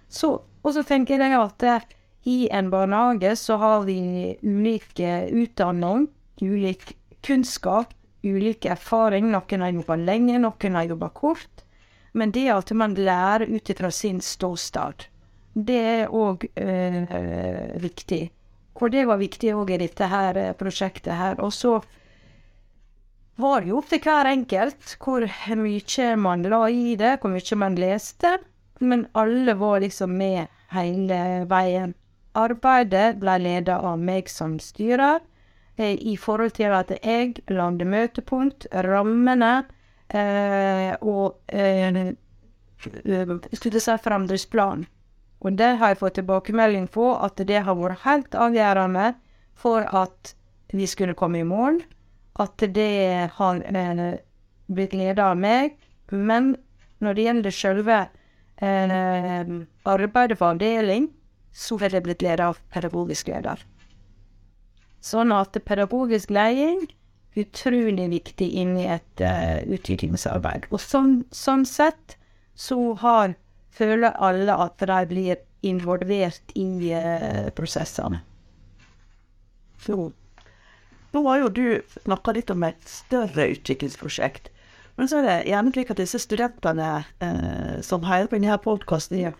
Så, 0.06 0.28
og 0.62 0.74
så 0.76 0.84
tenker 0.86 1.18
jeg 1.18 1.34
at 1.34 1.64
eh, 1.66 1.88
i 2.30 2.36
en 2.54 2.68
barnehage 2.70 3.32
så 3.36 3.56
har 3.58 3.82
vi 3.88 4.36
ulike 4.46 5.26
utdanning 5.34 6.06
ulik 6.40 6.96
kunnskap, 7.26 7.94
ulik 8.22 8.64
erfaring. 8.64 9.30
Noen 9.30 9.64
har 9.64 9.74
jobba 9.74 9.96
lenge, 10.00 10.38
noen 10.40 10.78
har 10.78 10.88
jobba 10.88 11.10
kort. 11.14 11.64
Men 12.12 12.32
det 12.34 12.48
at 12.50 12.72
man 12.74 12.96
lærer 12.98 13.46
ut 13.46 13.70
fra 13.78 13.90
sin 13.90 14.20
ståsted, 14.20 15.06
det 15.54 15.80
er 15.80 16.12
òg 16.14 16.46
øh, 16.54 17.80
viktig. 17.82 18.22
For 18.78 18.92
det 18.92 19.06
var 19.08 19.20
viktig 19.20 19.54
òg 19.54 19.74
i 19.74 19.80
dette 19.82 20.06
her 20.08 20.38
prosjektet 20.58 21.16
her. 21.18 21.40
Og 21.42 21.52
så 21.52 21.80
var 23.40 23.60
det 23.60 23.72
jo 23.72 23.80
opp 23.80 23.88
til 23.90 24.02
hver 24.04 24.28
enkelt 24.30 24.94
hvor 25.00 25.24
mye 25.58 26.08
man 26.20 26.44
la 26.48 26.62
i 26.68 26.94
det, 27.00 27.18
hvor 27.20 27.32
mye 27.32 27.58
man 27.60 27.78
leste. 27.80 28.38
Men 28.80 29.06
alle 29.14 29.54
var 29.60 29.80
liksom 29.80 30.16
med 30.16 30.48
hele 30.72 31.18
veien. 31.50 31.94
Arbeidet 32.38 33.18
ble 33.20 33.36
ledet 33.42 33.74
av 33.74 33.98
meg 33.98 34.28
som 34.30 34.58
styrer, 34.62 35.20
eh, 35.76 35.96
i 35.98 36.16
forhold 36.16 36.54
til 36.56 36.72
at 36.76 36.92
jeg 37.02 37.42
lagde 37.50 37.84
møtepunkt, 37.84 38.68
rammene, 38.86 39.64
eh, 40.14 40.94
og 41.02 41.40
eh, 41.48 42.14
skulle 42.78 43.82
si 43.82 43.96
fremdriftsplan. 44.04 44.86
Og 45.40 45.56
det 45.56 45.70
har 45.80 45.92
jeg 45.92 46.00
fått 46.02 46.18
tilbakemelding 46.18 46.88
på 46.92 47.06
at 47.16 47.40
det 47.48 47.62
har 47.64 47.78
vært 47.78 48.04
helt 48.04 48.36
avgjørende 48.36 49.14
for 49.56 49.86
at 49.86 50.34
vi 50.72 50.86
skulle 50.86 51.16
komme 51.16 51.40
i 51.40 51.46
mål. 51.48 51.80
At 52.40 52.60
det 52.60 53.30
har 53.36 53.62
eh, 53.66 54.20
blitt 54.68 54.96
ledet 54.96 55.24
av 55.24 55.38
meg. 55.40 55.76
Men 56.10 56.54
når 57.00 57.16
det 57.16 57.26
gjelder 57.26 57.56
selve 57.56 57.98
eh, 58.60 59.56
arbeidet 59.88 60.38
for 60.38 60.52
avdeling, 60.52 61.08
så 61.52 61.78
har 61.80 61.92
det 61.94 62.04
blitt 62.04 62.22
ledet 62.22 62.46
av 62.52 62.60
pedagogisk 62.72 63.32
leder. 63.32 63.64
Sånn 65.00 65.32
at 65.32 65.56
pedagogisk 65.64 66.30
leding 66.34 66.84
er 66.84 66.96
utrolig 67.40 68.08
viktig 68.12 68.48
inn 68.60 68.74
i 68.78 68.86
et 68.90 69.22
uh, 69.24 69.60
utviklingsarbeid. 69.72 70.68
Og 70.70 70.82
sånn, 70.82 71.22
sånn 71.32 71.64
sett 71.68 72.16
så 72.58 72.92
har, 73.00 73.34
føler 73.74 74.16
alle 74.18 74.56
at 74.66 74.80
de 74.80 75.00
blir 75.10 75.42
involvert 75.66 76.54
i 76.56 76.92
uh, 76.94 77.50
prosessene. 77.56 78.22
Så. 79.80 80.10
Nå 81.10 81.22
har 81.26 81.42
jo 81.42 81.52
du 81.52 81.66
snakka 82.04 82.34
litt 82.36 82.50
om 82.52 82.64
et 82.68 82.82
større 82.88 83.48
utviklingsprosjekt. 83.54 84.50
Men 85.00 85.08
så 85.08 85.20
er 85.20 85.26
det 85.26 85.36
gjerne 85.48 85.72
slik 85.72 85.90
at 85.94 86.00
disse 86.02 86.20
studentene 86.20 86.90
eh, 87.24 87.78
som 87.86 88.04
hører 88.04 88.28
på 88.28 88.36
denne 88.36 88.58
podkasten, 88.60 89.32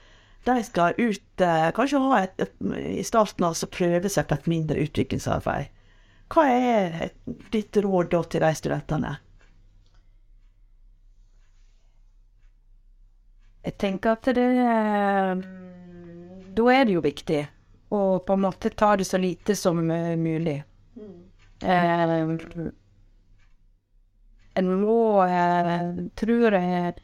de 0.49 0.54
skal 0.64 0.96
ut 0.96 1.44
eh, 1.44 1.66
Kanskje 1.76 2.00
ha 2.00 2.22
et, 2.22 2.46
i 2.80 3.04
starten 3.04 3.44
altså 3.44 3.68
prøve 3.68 4.08
seg 4.08 4.30
på 4.30 4.38
et 4.38 4.49
mindre 4.49 4.80
utviklingsarbeid. 4.87 5.68
Hva 6.32 6.46
er 6.49 7.10
ditt 7.52 7.76
råd 7.76 8.08
da 8.14 8.22
til 8.25 8.46
de 8.46 8.50
studentene? 8.56 9.12
Jeg 13.67 13.76
tenker 13.76 14.17
at 14.17 14.29
det 14.35 14.47
eh, 14.64 15.43
Da 16.57 16.69
er 16.73 16.87
det 16.88 16.95
jo 16.97 17.02
viktig 17.05 17.40
å 17.90 18.02
på 18.25 18.37
en 18.37 18.45
måte 18.45 18.71
ta 18.71 18.95
det 18.97 19.05
så 19.09 19.19
lite 19.19 19.57
som 19.59 19.81
mulig. 19.83 20.61
Mm. 20.97 21.17
Eh, 21.67 22.71
en 24.61 24.71
må, 24.81 25.23
eh, 25.25 25.90
tror 26.14 26.55
jeg, 26.55 26.95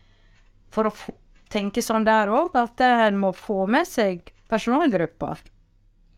for 0.71 0.91
å 0.91 0.95
tenke 1.53 1.83
sånn 1.83 2.07
der 2.07 2.31
òg, 2.31 2.55
at 2.59 2.81
en 2.85 3.19
må 3.19 3.33
få 3.35 3.67
med 3.71 3.87
seg 3.89 4.33
personalgrupper. 4.51 5.43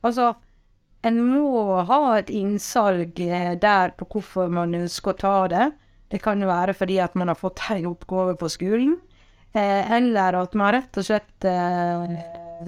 Altså, 0.05 0.35
en 1.07 1.19
må 1.23 1.81
ha 1.89 2.01
et 2.19 2.31
innsalg 2.35 3.15
der 3.17 3.95
på 3.99 4.09
hvorfor 4.13 4.51
man 4.53 4.75
ønsker 4.77 5.15
å 5.15 5.21
ta 5.21 5.37
det. 5.53 5.69
Det 6.11 6.21
kan 6.25 6.41
jo 6.41 6.49
være 6.49 6.75
fordi 6.77 6.99
at 7.05 7.15
man 7.19 7.29
har 7.29 7.39
fått 7.39 7.61
en 7.71 7.91
oppgave 7.93 8.35
på 8.41 8.49
skolen, 8.51 8.97
eh, 8.97 9.18
eller 9.55 10.37
at 10.43 10.55
man 10.59 10.73
rett 10.75 10.99
og 11.01 11.07
slett 11.07 11.47
eh, 11.49 12.19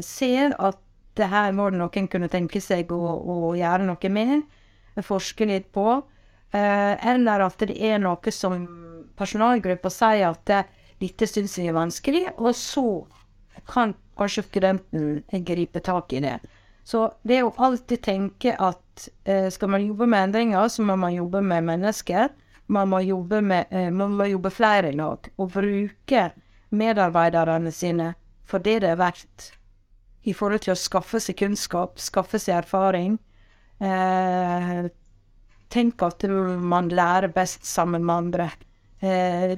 ser 0.04 0.54
at 0.58 0.78
det 1.18 1.28
her 1.28 1.52
må 1.52 1.68
noen 1.74 2.08
kunne 2.08 2.30
tenke 2.32 2.62
seg 2.62 2.92
å, 2.94 2.98
å 2.98 3.54
gjøre 3.58 3.84
noe 3.84 4.12
med, 4.12 4.42
forske 5.04 5.48
litt 5.48 5.68
på. 5.74 6.00
Eh, 6.50 6.94
eller 7.12 7.46
at 7.46 7.62
det 7.62 7.76
er 7.76 8.00
noe 8.02 8.34
som 8.34 8.62
personalgruppa 9.18 9.92
sier 9.92 10.30
at 10.30 10.54
dette 11.00 11.28
syns 11.28 11.58
vi 11.58 11.68
er 11.70 11.76
vanskelig, 11.76 12.26
og 12.38 12.54
så 12.56 12.86
kan 13.70 13.94
kanskje 14.18 14.44
studenten 14.48 15.44
gripe 15.46 15.80
tak 15.84 16.12
i 16.12 16.24
det. 16.24 16.38
Så 16.84 17.06
det 17.22 17.38
er 17.38 17.46
å 17.46 17.54
alltid 17.62 18.02
tenke 18.02 18.54
at 18.56 19.08
eh, 19.24 19.48
skal 19.52 19.70
man 19.72 19.84
jobbe 19.84 20.08
med 20.10 20.28
endringer, 20.28 20.68
så 20.68 20.84
må 20.84 20.96
man 20.98 21.14
jobbe 21.14 21.42
med 21.44 21.66
mennesker. 21.68 22.30
Man 22.66 22.90
må 22.90 23.00
jobbe, 23.04 23.40
med, 23.40 23.70
eh, 23.70 23.90
man 23.94 24.16
må 24.18 24.26
jobbe 24.30 24.52
flere 24.54 24.92
lag, 24.96 25.28
og 25.36 25.52
bruke 25.54 26.24
medarbeiderne 26.70 27.72
sine 27.74 28.14
for 28.50 28.62
det 28.62 28.80
det 28.82 28.90
er 28.92 29.00
verdt 29.00 29.50
i 30.28 30.34
forhold 30.36 30.64
til 30.64 30.74
å 30.74 30.78
skaffe 30.78 31.20
seg 31.22 31.38
kunnskap, 31.40 32.00
skaffe 32.02 32.40
seg 32.42 32.58
erfaring. 32.58 33.16
Eh, 33.80 34.88
tenk 35.72 36.02
at 36.04 36.26
man 36.28 36.90
lærer 36.92 37.32
best 37.32 37.64
sammen 37.64 38.04
med 38.04 38.16
andre. 38.16 38.50
Eh, 39.00 39.56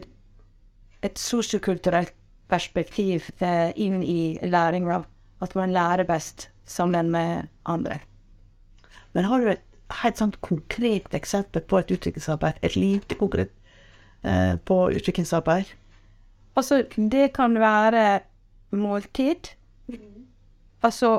et 1.02 1.18
sosiokulturelt 1.18 2.14
perspektiv 2.52 3.32
eh, 3.40 3.72
inn 3.80 4.02
i 4.04 4.38
læringa. 4.44 5.02
At 5.42 5.56
man 5.58 5.74
lærer 5.74 6.06
best 6.06 6.50
sammen 6.68 7.10
med 7.10 7.48
andre. 7.66 7.98
Men 9.12 9.26
har 9.26 9.40
du 9.42 9.50
et 9.50 9.64
helt 10.04 10.20
sånn 10.20 10.36
konkret 10.44 11.10
eksempel 11.16 11.64
på 11.66 11.80
et 11.80 11.90
utviklingsarbeid? 11.96 12.60
Et 12.62 12.76
lite 12.78 13.18
konkret 13.18 13.50
eh, 14.22 14.54
på 14.62 14.84
utviklingsarbeid? 14.94 15.74
Altså, 16.56 16.84
det 16.96 17.32
kan 17.34 17.58
være 17.58 18.20
måltid. 18.70 19.36
Altså 20.82 21.18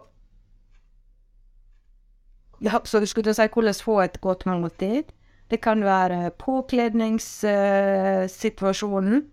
ja, 2.63 2.71
Så 2.83 2.99
du 2.99 3.05
skulle 3.05 3.33
si 3.33 3.47
hvordan 3.53 3.73
få 3.73 4.01
et 4.01 4.21
godt 4.21 4.45
måltid. 4.45 5.03
Det 5.51 5.61
kan 5.61 5.83
være 5.83 6.31
påkledningssituasjonen. 6.39 9.23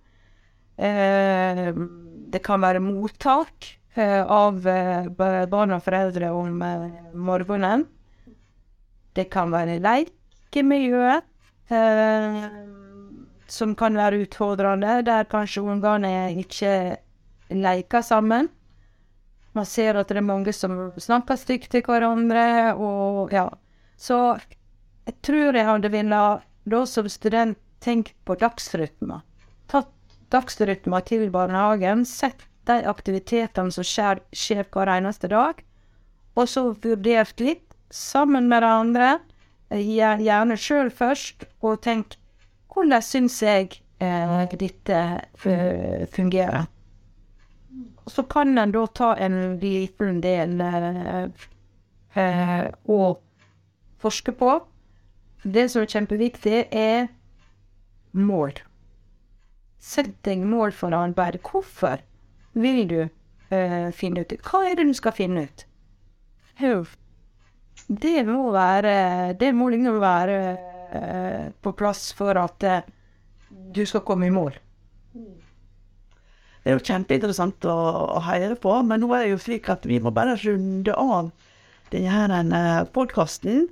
Eh, 0.79 1.75
det 2.33 2.43
kan 2.43 2.63
være 2.63 2.81
mottak 2.81 3.79
eh, 3.95 4.25
av 4.25 4.67
eh, 4.67 5.09
barn 5.47 5.71
og 5.77 5.83
foreldre 5.85 6.31
om 6.33 6.63
morgenen. 7.15 7.87
Det 9.17 9.31
kan 9.31 9.53
være 9.53 9.79
lekemiljøet, 9.83 11.23
som 13.51 13.75
kan 13.79 13.97
være 13.99 14.23
utfordrende, 14.25 15.01
der 15.07 15.29
kanskje 15.31 15.63
ungene 15.63 16.31
ikke 16.39 16.97
leker 17.51 18.03
sammen. 18.07 18.49
Man 19.53 19.67
ser 19.67 19.99
at 19.99 20.09
det 20.09 20.21
er 20.21 20.27
mange 20.27 20.53
som 20.55 20.77
snakker 20.95 21.39
stygt 21.39 21.73
til 21.73 21.83
hverandre, 21.83 22.75
og 22.79 23.33
ja. 23.35 23.49
Så 23.99 24.39
jeg 25.09 25.17
tror 25.27 25.59
jeg 25.59 25.67
hadde 25.67 25.91
villet 25.91 26.47
da 26.71 26.85
som 26.87 27.09
student 27.11 27.59
tenkt 27.83 28.15
på 28.29 28.37
dagsrytmer. 28.39 29.25
Tatt 29.73 29.91
dagsrytmer 30.31 31.03
til 31.09 31.27
barnehagen, 31.35 32.05
sett 32.07 32.47
de 32.69 32.79
aktivitetene 32.87 33.75
som 33.75 33.87
skjer, 33.87 34.21
skjer 34.37 34.69
hver 34.71 34.93
eneste 34.95 35.31
dag, 35.33 35.59
og 36.39 36.47
så 36.47 36.69
vurdert 36.71 37.41
litt 37.43 37.67
sammen 37.91 38.47
med 38.53 38.63
de 38.63 38.71
andre, 38.71 39.11
gjerne 39.75 40.59
sjøl 40.61 40.91
først, 40.95 41.49
og 41.65 41.81
tenkt 41.83 42.21
hvordan 42.71 43.03
syns 43.03 43.41
jeg 43.43 43.81
eh, 44.01 44.45
dette 44.59 45.01
eh, 45.45 46.07
fungerer. 46.11 46.67
Så 48.07 48.23
kan 48.23 48.59
en 48.59 48.73
da 48.75 48.87
ta 48.87 49.15
en 49.17 49.59
liten 49.61 50.21
del 50.25 50.61
eh, 50.61 51.47
eh, 52.15 52.67
og 52.91 53.21
forske 54.01 54.33
på. 54.33 54.57
Det 55.43 55.69
som 55.71 55.83
er 55.83 55.93
kjempeviktig, 55.95 56.65
er 56.73 57.09
mål. 58.13 58.59
Sett 59.81 60.17
deg 60.27 60.43
mål 60.45 60.75
for 60.77 60.93
arbeidet. 60.93 61.41
Hvorfor 61.47 62.03
vil 62.53 62.83
du 62.89 63.01
eh, 63.03 63.91
finne 63.97 64.25
ut 64.25 64.35
Hva 64.45 64.65
er 64.69 64.77
det 64.77 64.89
du 64.91 64.97
skal 64.97 65.17
finne 65.17 65.47
ut? 65.47 65.65
Det 67.89 68.27
må 68.29 68.51
være 68.53 69.33
Det 69.41 69.55
må 69.57 69.71
liksom 69.73 69.97
være 70.03 70.37
eh, 70.93 71.47
på 71.63 71.73
plass 71.77 72.11
for 72.17 72.39
at 72.41 72.67
eh, 72.67 72.87
du 73.75 73.85
skal 73.87 74.05
komme 74.07 74.29
i 74.29 74.35
mål. 74.35 74.55
Det 76.61 76.69
er 76.69 76.77
jo 76.77 76.85
kjempeinteressant 76.85 77.65
å, 77.65 77.77
å 78.19 78.23
høre 78.27 78.57
på, 78.61 78.75
men 78.87 79.01
nå 79.03 79.09
er 79.17 79.25
det 79.25 79.33
jo 79.33 79.43
slik 79.43 79.71
at 79.73 79.87
vi 79.89 79.99
må 80.03 80.13
bare 80.15 80.37
runde 80.43 80.95
av 80.95 81.31
denne 81.91 82.43
uh, 82.53 82.85
podkasten. 82.93 83.65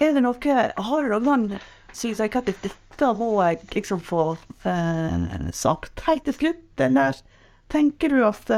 Er 0.00 0.16
det 0.16 0.22
noe 0.24 0.56
Har 0.88 1.06
du 1.06 1.18
noen 1.20 1.44
syns 1.92 2.22
jeg 2.22 2.32
at 2.38 2.48
dette 2.48 3.10
må 3.18 3.34
jeg 3.44 3.60
liksom 3.74 4.00
få 4.04 4.24
sagt 5.52 6.04
helt 6.06 6.24
til 6.24 6.38
slutt, 6.38 6.80
eller 6.80 7.20
tenker 7.72 8.14
du 8.14 8.22
at 8.24 8.48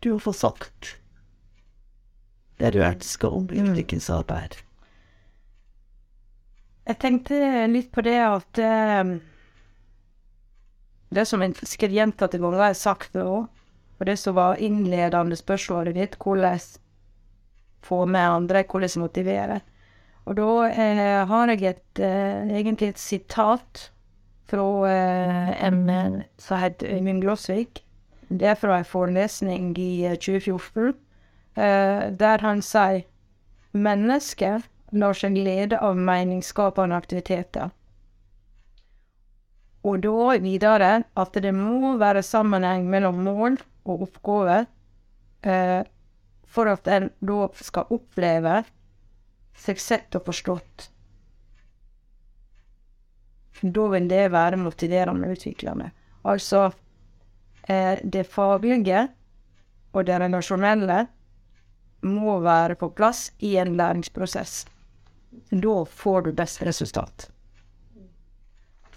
du 0.00 0.12
har 0.14 0.22
fått 0.24 0.40
sagt 0.40 0.94
det 2.60 2.72
du 2.72 2.80
ønsker 2.80 3.36
om 3.36 3.50
utviklingsarbeid? 3.52 4.56
Jeg 6.86 6.98
tenkte 7.02 7.66
litt 7.66 7.90
på 7.94 8.02
det 8.06 8.18
at 8.22 8.60
um, 9.02 9.16
det 11.10 11.24
som 11.26 11.42
en 11.42 11.54
fisker 11.54 11.90
gjentatte 11.90 12.38
ganger 12.38 12.62
har 12.68 12.76
sagt 12.78 13.14
det 13.16 13.24
òg, 13.26 13.46
og 13.96 14.06
det 14.06 14.18
som 14.20 14.36
var 14.36 14.60
innledende 14.62 15.38
spørsmålet 15.38 15.96
ditt, 15.96 16.18
hvordan 16.20 16.60
få 17.86 18.04
med 18.10 18.28
andre, 18.28 18.64
hvordan 18.70 19.02
motivere. 19.02 19.60
Og 20.26 20.36
da 20.36 20.48
eh, 20.68 21.26
har 21.30 21.52
jeg 21.52 21.62
et, 21.70 22.00
eh, 22.02 22.48
egentlig 22.58 22.88
et 22.88 22.98
sitat 22.98 23.90
fra 24.50 24.64
eh, 24.90 25.52
en 25.68 25.90
eh, 25.90 26.22
som 26.38 26.58
heter 26.58 26.96
Øyvind 26.96 27.22
Glåsvik. 27.22 27.82
Det 28.28 28.42
er 28.42 28.58
fra 28.58 28.78
en 28.78 28.84
forelesning 28.84 29.78
i 29.78 30.04
eh, 30.04 30.16
2014, 30.18 30.94
eh, 31.56 32.10
der 32.18 32.42
han 32.42 32.62
sier 32.62 33.06
mennesker 33.72 34.66
lar 34.92 35.16
seg 35.18 35.36
lede 35.38 35.80
av 35.82 35.96
meningsskapende 35.98 36.96
aktiviteter. 36.96 37.72
Og 39.86 40.00
da 40.02 40.36
videre 40.42 40.90
at 41.14 41.38
det 41.42 41.52
må 41.54 41.94
være 42.00 42.24
sammenheng 42.26 42.88
mellom 42.90 43.22
mål 43.26 43.58
og 43.86 44.06
oppgave 44.08 44.64
eh, 45.46 45.82
for 46.46 46.72
at 46.72 46.88
en 46.90 47.10
da 47.20 47.46
skal 47.54 47.92
oppleve 47.94 48.62
seg 49.56 49.80
sett 49.80 50.18
og 50.18 50.26
forstått. 50.26 50.88
Da 53.62 53.86
vil 53.92 54.08
det 54.10 54.26
være 54.34 54.58
motiverende 54.60 55.28
og 55.28 55.38
utviklende. 55.38 55.90
Altså 56.26 56.66
eh, 57.68 58.02
det 58.02 58.26
faglige 58.28 59.06
og 59.94 60.06
det 60.08 60.18
relasjonelle 60.20 61.06
må 62.06 62.40
være 62.44 62.76
på 62.76 62.90
plass 62.92 63.30
i 63.38 63.56
en 63.56 63.76
læringsprosess. 63.78 64.66
Da 65.50 65.84
får 65.84 66.22
du 66.22 66.32
best 66.32 66.62
resultat. 66.62 67.30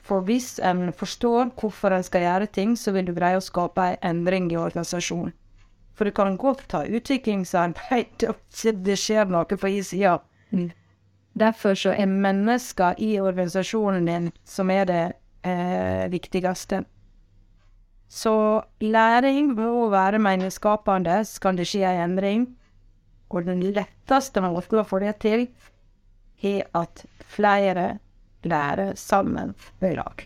For 0.09 0.25
hvis 0.25 0.57
en 0.65 0.89
forstår 0.93 1.51
hvorfor 1.59 1.93
en 1.93 2.03
skal 2.03 2.25
gjøre 2.25 2.49
ting, 2.49 2.73
så 2.77 2.91
vil 2.95 3.05
du 3.05 3.13
greie 3.13 3.37
å 3.37 3.45
skape 3.45 3.91
en 3.91 3.99
endring 4.09 4.49
i 4.51 4.57
organisasjonen. 4.57 5.35
For 5.93 6.07
du 6.07 6.15
kan 6.15 6.37
godt 6.39 6.63
ta 6.71 6.85
utviklingsarbeid 6.87 8.23
og 8.29 8.39
det 8.85 8.95
skjer 8.97 9.29
noe 9.29 9.45
på 9.45 9.69
innsida. 9.69 10.21
Mm. 10.55 10.69
Derfor 11.39 11.75
så 11.77 11.91
er 11.93 12.07
mennesker 12.09 12.95
i 13.03 13.17
organisasjonen 13.19 14.07
din 14.07 14.29
som 14.47 14.71
er 14.71 14.87
det 14.89 15.03
eh, 15.43 16.07
viktigste. 16.11 16.85
Så 18.09 18.33
læring 18.81 19.53
må 19.53 19.89
være 19.91 20.19
meningsskapende, 20.19 21.21
kan 21.41 21.59
det 21.59 21.67
skje 21.69 21.83
en 21.85 22.01
endring. 22.09 22.47
Og 23.29 23.45
den 23.45 23.61
letteste 23.61 24.41
måten 24.41 24.81
å 24.81 24.87
få 24.87 25.03
det 25.03 25.19
til, 25.21 25.45
er 26.45 26.67
at 26.77 27.05
flere 27.29 27.99
lærer 28.43 28.95
sammen 28.95 29.55
i 29.81 29.93
lag. 29.97 30.25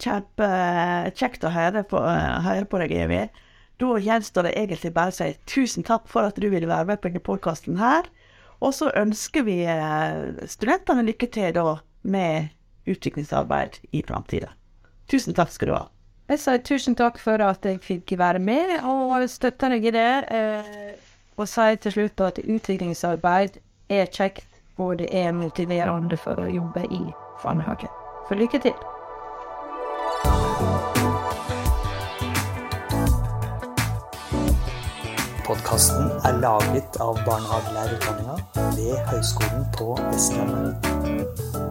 Kjempekjekt 0.00 1.44
å 1.44 1.52
høre 1.54 1.84
på, 1.88 2.00
høre 2.00 2.66
på 2.68 2.80
deg, 2.82 2.96
Evy. 3.04 3.22
Da 3.80 3.96
gjenstår 3.96 4.48
det 4.48 4.56
egentlig 4.60 4.92
bare 4.96 5.12
å 5.12 5.16
si 5.16 5.30
tusen 5.48 5.84
takk 5.86 6.08
for 6.08 6.28
at 6.28 6.40
du 6.40 6.48
ville 6.52 6.68
være 6.68 6.90
med 6.92 7.00
på 7.00 7.08
denne 7.08 7.24
podkasten 7.24 7.78
her. 7.80 8.08
Og 8.60 8.74
så 8.76 8.90
ønsker 8.96 9.44
vi 9.46 9.62
eh, 9.64 10.46
studentene 10.48 11.06
lykke 11.06 11.30
til 11.32 11.54
da 11.56 11.78
med 12.02 12.50
utviklingsarbeid 12.90 13.78
i 13.96 14.02
framtida. 14.04 14.52
Tusen 15.08 15.36
takk 15.36 15.52
skal 15.54 15.70
du 15.70 15.74
ha. 15.78 15.86
Jeg 16.30 16.42
sier 16.44 16.60
tusen 16.62 16.94
takk 16.94 17.16
for 17.18 17.42
at 17.42 17.64
jeg 17.66 17.80
fikk 17.82 18.12
være 18.20 18.38
med, 18.38 18.76
og 18.86 19.16
støtter 19.32 19.72
deg 19.74 19.88
i 19.88 19.94
det. 19.96 20.12
Eh, 20.30 20.92
og 21.40 21.48
sier 21.48 21.80
til 21.80 21.96
slutt 21.96 22.20
at 22.26 22.38
utviklingsarbeid 22.44 23.56
er 23.90 24.06
kjekt, 24.06 24.46
og 24.78 24.98
det 24.98 25.08
er 25.12 25.32
motiverende 25.32 26.16
for 26.16 26.40
å 26.40 26.48
jobbe 26.48 26.86
i 26.90 27.02
barnehage. 27.42 27.90
Så 28.28 28.38
lykke 28.38 28.62
til. 28.62 28.74
Podkasten 35.50 36.12
er 36.24 36.38
laget 36.38 37.00
av 37.02 37.18
barnehagelærerutdanninga 37.26 38.36
ved 38.76 38.94
Høgskolen 39.10 39.66
på 39.74 39.96
Vestlandet. 40.12 41.69